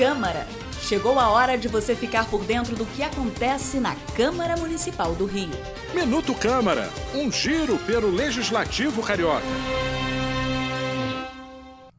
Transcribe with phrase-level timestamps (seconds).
[0.00, 0.46] Câmara.
[0.80, 5.26] Chegou a hora de você ficar por dentro do que acontece na Câmara Municipal do
[5.26, 5.50] Rio.
[5.94, 9.44] Minuto Câmara, um giro pelo Legislativo Carioca.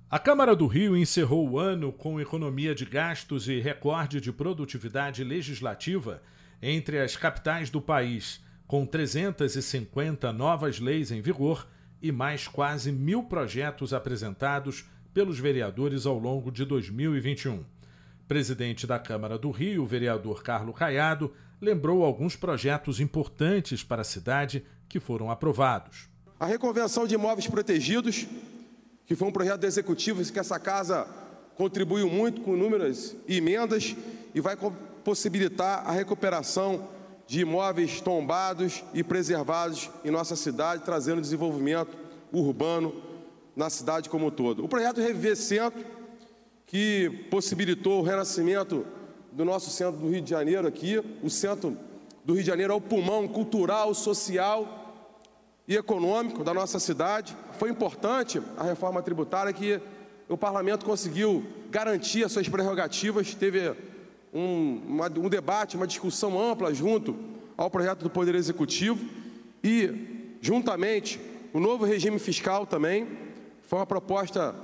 [0.09, 5.23] A Câmara do Rio encerrou o ano com economia de gastos e recorde de produtividade
[5.23, 6.23] legislativa
[6.59, 11.67] entre as capitais do país, com 350 novas leis em vigor
[12.01, 17.63] e mais quase mil projetos apresentados pelos vereadores ao longo de 2021.
[18.31, 24.65] Presidente da Câmara do Rio, vereador Carlos Caiado, lembrou alguns projetos importantes para a cidade
[24.87, 26.07] que foram aprovados.
[26.39, 28.25] A reconvenção de imóveis protegidos,
[29.05, 31.05] que foi um projeto executivo que essa casa
[31.57, 33.97] contribuiu muito com inúmeras emendas
[34.33, 34.55] e vai
[35.03, 36.87] possibilitar a recuperação
[37.27, 41.97] de imóveis tombados e preservados em nossa cidade, trazendo desenvolvimento
[42.31, 42.95] urbano
[43.57, 44.63] na cidade como um todo.
[44.63, 45.83] O projeto Reviver Centro,
[46.71, 48.85] que possibilitou o renascimento
[49.29, 51.77] do nosso centro do Rio de Janeiro aqui, o centro
[52.23, 55.03] do Rio de Janeiro é o pulmão cultural, social
[55.67, 57.35] e econômico da nossa cidade.
[57.59, 59.81] Foi importante a reforma tributária que
[60.29, 63.75] o parlamento conseguiu garantir as suas prerrogativas, teve
[64.33, 67.13] um, uma, um debate, uma discussão ampla junto
[67.57, 69.05] ao projeto do Poder Executivo
[69.61, 71.19] e, juntamente,
[71.51, 73.09] o novo regime fiscal também
[73.61, 74.55] foi uma proposta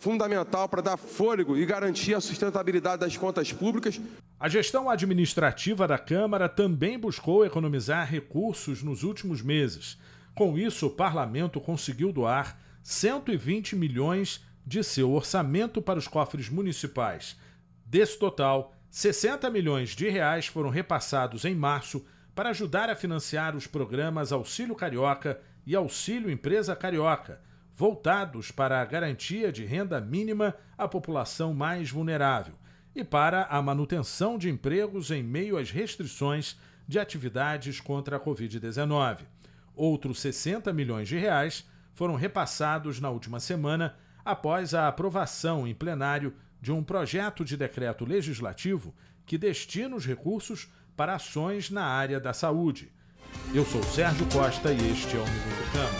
[0.00, 4.00] fundamental para dar fôlego e garantir a sustentabilidade das contas públicas.
[4.38, 9.98] A gestão administrativa da Câmara também buscou economizar recursos nos últimos meses.
[10.34, 17.36] Com isso, o parlamento conseguiu doar 120 milhões de seu orçamento para os cofres municipais.
[17.84, 23.66] Desse total, 60 milhões de reais foram repassados em março para ajudar a financiar os
[23.66, 27.40] programas Auxílio Carioca e Auxílio Empresa Carioca,
[27.80, 32.52] voltados para a garantia de renda mínima à população mais vulnerável
[32.94, 39.20] e para a manutenção de empregos em meio às restrições de atividades contra a Covid-19.
[39.74, 46.34] Outros 60 milhões de reais foram repassados na última semana após a aprovação em plenário
[46.60, 48.94] de um projeto de decreto legislativo
[49.24, 52.92] que destina os recursos para ações na área da saúde.
[53.54, 55.99] Eu sou Sérgio Costa e este é o Minuto Câmara.